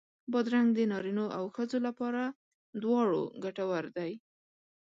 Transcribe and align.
بادرنګ 0.31 0.69
د 0.75 0.79
نارینو 0.91 1.25
او 1.37 1.43
ښځو 1.55 1.77
لپاره 1.87 2.23
دواړو 2.81 3.21
ګټور 3.43 3.85
دی. 3.97 4.11